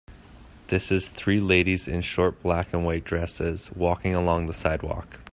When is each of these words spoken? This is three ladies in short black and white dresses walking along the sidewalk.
This 0.69 0.91
is 0.91 1.09
three 1.09 1.39
ladies 1.39 1.87
in 1.87 2.01
short 2.01 2.41
black 2.41 2.73
and 2.73 2.83
white 2.83 3.03
dresses 3.03 3.69
walking 3.75 4.15
along 4.15 4.47
the 4.47 4.53
sidewalk. 4.55 5.19